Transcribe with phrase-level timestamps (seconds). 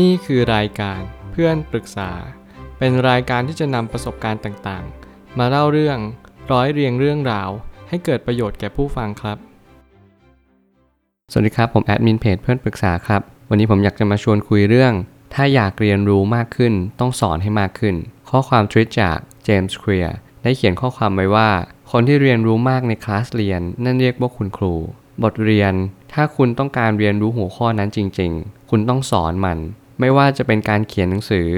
[0.00, 2.10] นี่คือรายการเพื่อนปรึกษา
[2.78, 5.98] เป็นรายการที่จะนำประสบการณ์ต่างๆ มาเล่าเรื่อง
[6.52, 7.50] ร้อยเรียงเรื่องราว
[7.88, 9.38] ให้เกิดประโยชน์แก่ผู้ฟังครับ
[11.32, 14.92] สวัสดีครับ ผมแอดมินเพจเพื่อนปรึกษาครับ วันนี้ผมอยากจะมาชวนคุยเรื่อง
[15.34, 17.94] ถ้าอยากเรียนรู้มากขึ้น ต้องสอนให้มากขึ้น
[18.30, 21.50] ข้อความทวิตจากเจมส์เคลียร์ได้เขียนข้อความไว้ว่า
[21.90, 24.74] คนที่เรียนรู้มากในคลาสเรียน นั่นเรียกว่าคุณครู
[25.22, 25.72] บทเรียน
[26.12, 29.58] ถ้าคุณต้องการเรียนรู้หัวข้อนั้นจริง ๆ คุณต้องสอนมัน
[30.00, 31.48] ไม่ว่าจะเป็นการเขียนหนังสือ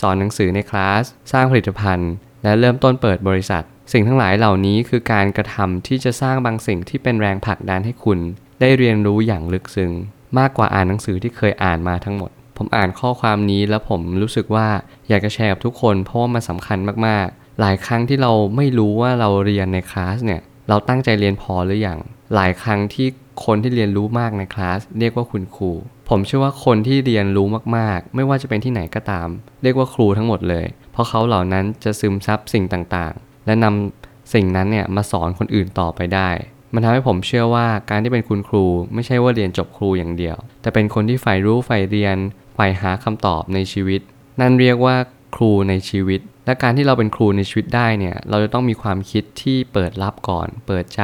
[0.00, 8.18] สอนหนังสือในคลาส สร้างผลิตภัณฑ์ และเริ่มต้นเปิดบริษัท สิ่งทั้งหลายเหล่านี้คือการกระทำที่จะสร้างบางสิ่งที่เป็นแรงผลักดันให้คุณ
[8.60, 9.92] ได้เรียนรู้อย่างลึกซึ้ง
[10.38, 14.68] มากกว่าอ่านหนังสือที่เคยอ่านมาทั้งหมด ผมอ่านข้อความนี้แล้วผมรู้สึกว่า
[15.08, 21.98] อยากจะแชร์กับทุกคนเพราะว่ามันสำคัญมากๆ หลายครั้งที่เราไม่รู้ว่าเราเรียนในคลาสเนี่ย เราตั้งใจเรียนพอหรืออยัง
[22.34, 23.08] หลายครั้งที่
[23.44, 25.70] คนที่เรียนรู้มากในคลาสเรียกว่าคุณครู
[26.08, 29.28] ผมเชื่อว่าคนที่เรียนรู้มากๆ ไม่ว่าจะเป็นที่ไหนก็ตาม
[29.62, 36.30] เรียกว่าครูทั้งหมดเลย เพราะเขาเหล่านั้นจะซึมซับสิ่งต่างๆ และนำสิ่งนั้นเนี่ยมาสอนคนอื่นต่อไปได้
[36.74, 38.64] มันทำให้ผมเชื่อว่าการที่เป็นคุณครู
[38.94, 42.16] ไม่ใช่ว่าเรียนจบครูอย่างเดียว แต่เป็นคนที่ใฝ่รู้ใฝ่เรียน
[42.54, 44.00] ใฝ่หาคำตอบในชีวิต
[44.40, 44.96] นั่นเรียกว่า
[45.34, 51.02] ครูในชีวิต และการที่เราเป็นครูในชีวิตได้เนี่ย เราจะต้องมีความคิดที่เปิดรับก่อน เปิดใจ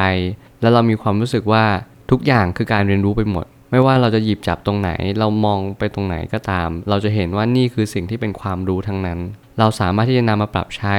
[0.60, 1.64] แล้วเรามีความรู้สึกว่า
[2.10, 9.19] ทุกอย่างคือการเรียนรู้ไปหมด ไม่ว่าเราจะหยิบจับตรงไหน เรามองไปตรงไหนก็ตาม เราจะเห็นว่านี่คือสิ่งที่เป็นความรู้ทั้งนั้น
[9.58, 10.97] เราสามารถที่จะนำมาปรับใช้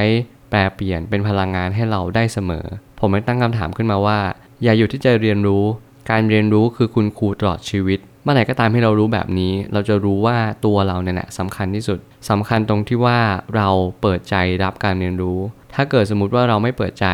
[0.49, 2.65] แปลเปลี่ยนเป็นพลังงานให้เราได้เสมอ
[2.99, 4.19] ผมไม่ตั้งคำถามขึ้นมาว่า
[4.63, 5.63] อย่าหยุดที่จะเรียนรู้
[6.09, 13.19] การเรียนรู้คือคุณครูตลอดชีวิต มื่อไหร่ก็ตามให้เรารู้แบบนี้ เราจะรู้ว่าตัวเราเนี่ยแหละสำคัญที่สุดสำคัญตรงที่ว่า
[13.55, 13.69] เรา
[14.01, 15.39] เปิดใจรับการเรียนรู้
[15.75, 17.07] ถ้าเกิดสมมติว่าเราไม่เปิดใจ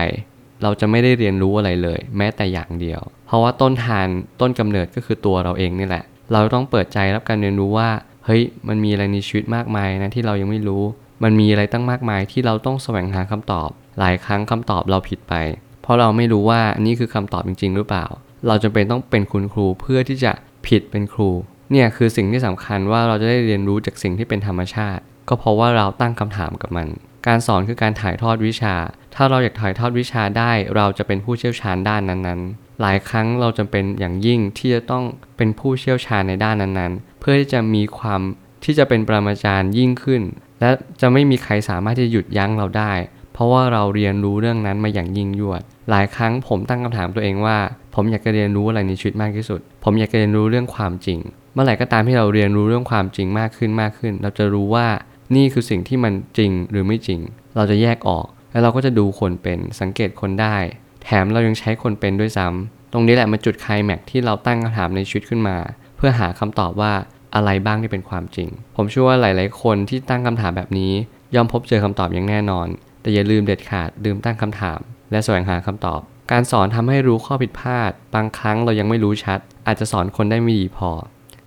[0.64, 4.08] เราจะไม่ได้เรียนรู้อะไรเลย แม้แต่อย่างเดียว เพราะว่าต้นทาน
[4.42, 6.04] ต้นกำเนิดก็คือตัวเราเองนี่แหละ
[6.34, 7.90] เราต้องเปิดใจรับการเรียนรู้ว่า
[8.26, 10.84] เฮ้ยมันมีอะไรในชีวิตมากมายนะที่เรายังไม่รู้
[11.24, 13.70] มันมีอะไรตั้งมากมายที่เราต้องแสวงหาคำตอบ
[14.00, 15.34] หลายครั้งคำตอบเราผิดไป
[15.82, 18.06] เพราะเราไม่รู้ว่านี่คือคำตอบจริง ๆ หรือเปล่า
[18.48, 20.32] เราจำเป็นต้องเป็นคุณครูเพื่อที่จะ
[20.68, 21.32] ผิดเป็นครู
[21.72, 26.88] เนี่ยคือสิ่งที่สำคัญว่าเราจะได้เรียนรู้จากสิ่งที่เป็นธรรมชาติ ก็เพราะว่าเราตั้งคำถามกับมัน
[27.28, 28.76] การสอนคือการถ่ายทอดวิชา
[29.16, 35.04] ถ้าเราอยากถ่ายทอดวิชาได้ เราจะเป็นผู้เชี่ยวชาญด้านนั้นๆ หลายครั้งเราจำเป็นอย่างยิ่งที่จะต้อง
[35.38, 38.22] เป็นผู้เชี่ยวชาญในด้านนั้นๆ เพื่อที่จะมีความ
[38.64, 40.22] ที่จะเป็นปรมาจารย์ยิ่งขึ้น
[40.60, 40.70] และ
[41.02, 42.94] จะไม่มีใครสามารถที่จะหยุดยั้งเราได้
[43.34, 47.58] เพราะว่าเราเรียนรู้เรื่องนั้นมาอย่างยิ่งยวด หลายครั้งผมตั้งคำถามตัวเองว่า
[47.96, 51.20] ผมอยากจะเรียนรู้อะไรในชีวิตมากที่สุด ผมอยากจะเรียนรู้เรื่องความจริง
[51.54, 54.88] เมื่อไหร่ก็ตามที่เราเรียนรู้เรื่องความจริงมากขึ้นมากขึ้น เราจะรู้ว่า
[55.36, 57.20] นี่คือสิ่งที่มันจริงหรือไม่จริง
[57.56, 60.58] เราจะแยกออก แล้วเราก็จะดูคนเป็นสังเกตคนได้
[61.04, 65.58] แถมเรายังใช้คนเป็นด้วยซ้ำตรงนี้แหละมันจุดไคลแม็กที่เราตั้งคำถามในชีวิตขึ้นมา
[65.98, 66.94] เพื่อหาคำตอบว่า
[67.36, 70.92] อะไรบ้างที่เป็นความจริง ผมเชื่อว่าหลาย ๆ คนที่ตั้งคำถามแบบนี้
[71.36, 72.68] ย่อมพบเจอคำตอบอย่างแน่นอน
[73.02, 74.80] แต่อย่าลืมเด็ดขาดลืมตั้งคำถาม
[75.12, 80.92] และแสวงหาคำตอบ การสอนทำให้รู้ข้อผิดพลาด บางครั้งเรายังไม่รู้ชัด อาจจะสอนคนได้ไม่ดีพอ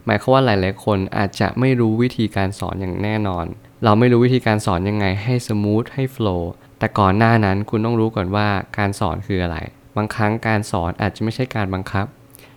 [0.06, 3.46] หมายความว่าหลาย ๆ คนอาจจะไม่รู้วิธีการสอนอย่างแน่นอน
[3.84, 8.48] เราไม่รู้วิธีการสอนยังไงให้สมูทให้โฟล์แต่ก่อนหน้านั้นคุณต้องรู้ก่อนว่า
[8.78, 9.56] การสอนคืออะไร
[9.96, 12.06] บางครั้งการสอนอาจจะไม่ใช่การบังคับ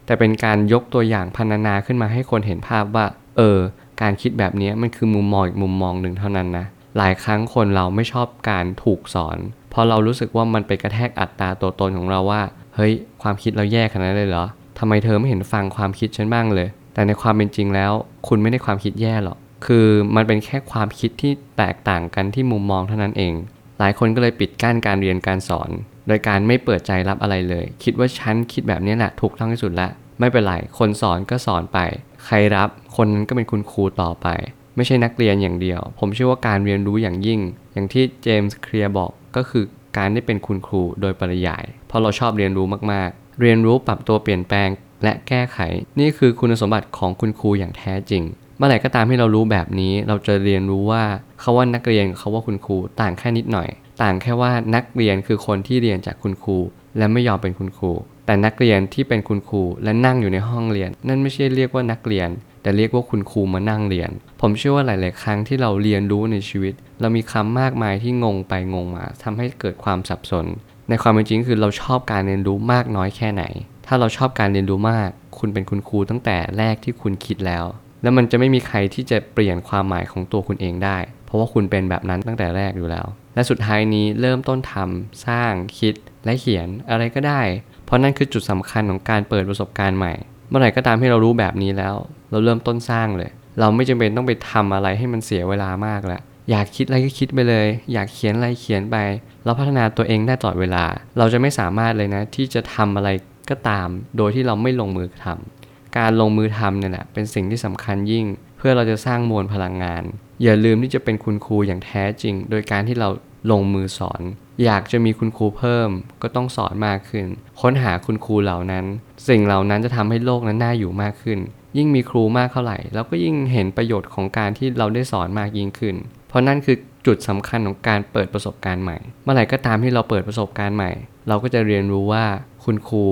[0.06, 3.06] แต่เป็นการยกตัวอย่างพันนาขึ้นมาให้คนเห็นภาพว่า
[3.38, 3.60] เออ
[4.02, 6.66] การคิดแบบนี้มันคือมุมมองอีกมุมมองหนึ่งเท่านั้นนะ
[6.98, 9.38] หลายครั้งคนเราไม่ชอบการถูกสอน
[9.70, 12.42] เพราะเรารู้สึกว่ามันไปกระแทกอัตราตัวตนของเราว่า
[12.76, 14.46] เฮ้ย ความคิดเราแย่ขนาดนั้นเลยเหรอ
[14.80, 17.92] ทำไมเธอไม่เห็นฟังความคิดฉันบ้างเลย แต่ในความเป็นจริงแล้ว
[18.28, 23.34] คุณไม่ได้ความคิดแย่หรอก คือมันเป็นแค่ความคิดที่แตกต่างกันที่มุมมองเท่านั้นเอง
[23.80, 25.70] หลายคนก็เลยปิดกั้นการเรียนการสอน
[26.08, 31.80] โดยการไม่เปิดใจรับอะไรเลย คิดว่าฉันคิดแบบนี้แหละถูกต้องที่สุดแล้วไม่เป็นไร คนสอนก็สอนไป
[32.26, 34.28] ใครรับ คนนั้นก็เป็นคุณครูต่อไป
[34.76, 37.40] ไม่ใช่นักเรียนอย่างเดียว ผมเชื่อว่าการเรียนรู้อย่างยิ่ง
[37.74, 39.64] อย่างที่เจมส์เคลียร์บอกก็คือ
[39.98, 44.70] การได้เป็นคุณครูโดยปริยาย เพราะเราชอบเรียนรู้มากๆ เรียนรู้ปรับตัวเปลี่ยนแปลง
[45.04, 45.60] และแก้ไข
[46.00, 48.24] นี่คือคุณสมบัติของคุณครูอย่างแท้จริง
[48.58, 51.04] เมื่อไหร่ก็ตามที่เรารู้แบบนี้ เราจะเรียนรู้ว่า
[51.40, 53.70] เขาว่านักเรียนเขาว่าคุณครูต่างแค่นิดหน่อย
[54.02, 56.58] ต่างแค่ว่านักเรียนคือคนที่เรียนจากคุณครู
[56.98, 57.92] และไม่ยอมเป็นคุณครู
[58.26, 62.30] แต่นักเรียนที่เป็นคุณครูและนั่งอยู่ในห้องเรียน นั่นไม่ใช่เรียกว่านักเรียน
[62.62, 64.12] แต่เรียกว่าคุณครูมานั่งเรียน
[64.42, 70.46] ผมเชื่อว่าหลาย ๆ ครั้งที่เราเรียนรู้ในชีวิต เรามีคำมากมายที่งงไปงงมาทำให้เกิดความสับสน
[70.90, 73.44] ในความเป็นจริงคือเราชอบการเรียนรู้มากน้อยแค่ไหน
[73.88, 77.66] ถ้าเราชอบการเรียนรู้มาก คุณเป็นคุณครูตั้งแต่แรกที่คุณคิดแล้ว
[78.02, 85.96] แล้วมันจะไม่มีใครที่จะเปลี่ยนความหมายของตัวคุณเองได้ เพราะว่าคุณเป็นแบบนั้นตั้งแต่แรกอยู่แล้ว และสุดท้ายนี้เริ่มต้นทำสร้างคิด
[86.26, 87.42] และเขียนอะไรก็ได้
[87.86, 90.14] เพราะนั่นคือจุดสำคัญของการเปิดประสบการณ์ใหม่
[90.50, 91.96] เมื่อไหร่ก็ตามที่เรารู้แบบนี้แล้ว
[92.32, 98.98] เราเริ่มต้นสร้างเลย เราไม่จำเป็นต้องไปทำอะไรให้มันเสียเวลามากแล้วอยากคิดอะไรก็คิดไปเลย อยากเขียนอะไรเขียนไป
[99.46, 100.86] เราพัฒนาตัวเองได้ตลอดเวลา
[101.18, 103.10] เราจะไม่สามารถเลยนะ ที่จะทำอะไร
[103.50, 103.88] ก็ตาม
[104.18, 108.26] โดยที่เราไม่ลงมือทำการลงมือทำเนี่ยแหละเป็นสิ่งที่สำคัญยิ่ง
[108.58, 110.04] เพื่อเราจะสร้างมวลพลังงาน
[110.44, 113.10] อย่าลืมที่จะเป็นคุณครูอย่างแท้จริง โดยการที่เรา
[113.52, 114.22] ลงมือสอน
[114.66, 115.90] อยากจะมีคุณครูเพิ่ม
[116.22, 117.28] ก็ต้องสอนมากขึ้น
[117.62, 118.86] ค้นหาคุณครูเหล่านั้น
[119.28, 121.40] สิ่งเหล่านั้นจะทำให้โลกนั้นน่าอยู่มากขึ้น
[121.78, 125.96] ยิ่งมีครูมากเท่าไหร่เราก็ยิ่งเห็นประโยชน์ของการที่เราได้สอนมากยิ่งขึ้น
[126.30, 130.92] เพราะนั่นคือจุดสำคัญของการเปิดประสบการณ์ใหม่ เมื่อไหร่ก็ตามที่เราเปิดประสบการณ์ใหม่
[131.28, 132.26] เราก็จะเรียนรู้ว่า
[132.66, 133.06] คุณครู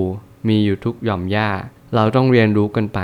[0.48, 1.50] มีอยู่ทุกหย่อมย่า
[1.94, 3.00] เราต้องเรียนรู้กันไป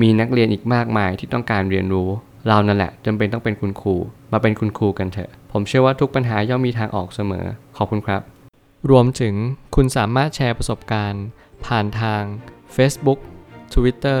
[0.00, 2.08] มีนักเรียนอีกมากมายที่ต้องการเรียนรู้
[2.48, 3.96] เรานั่นแหละจำเป็นต้องเป็นคุณครู
[4.32, 7.44] มาเป็นคุณครูกันเถอะ ผมเชื่อว่าทุกปัญหาย่อมมีทางออกเสมอ
[7.76, 8.20] ขอบคุณครับ
[8.90, 9.34] รวมถึง
[9.74, 11.24] คุณสามารถแชร์ประสบการณ์
[11.66, 12.22] ผ่านทาง
[12.76, 13.18] Facebook
[13.74, 14.20] Twitter